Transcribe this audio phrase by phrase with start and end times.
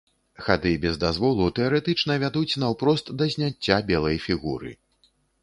[0.45, 4.75] Хады без дазволу тэарэтычна вядуць наўпрост да зняцця белай фігуры.